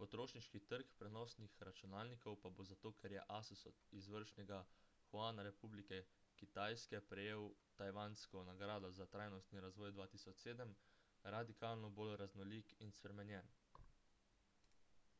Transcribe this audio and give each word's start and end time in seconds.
potrošniški 0.00 0.58
trg 0.72 0.88
prenosnih 1.02 1.52
računalnikov 1.68 2.34
pa 2.42 2.50
bo 2.58 2.64
zato 2.70 2.90
ker 3.02 3.14
je 3.16 3.22
asus 3.36 3.62
od 3.70 3.78
izvršnega 4.00 4.58
juana 5.12 5.46
republike 5.48 6.00
kitajske 6.42 7.00
prejel 7.14 7.48
tajvansko 7.82 8.42
nagrado 8.50 8.90
za 8.98 9.06
trajnostni 9.16 9.62
razvoj 9.68 9.94
2007 10.00 10.74
radikalno 11.36 11.90
bolj 12.02 12.12
raznolik 12.24 12.76
in 12.88 12.92
spremenjen 13.00 13.50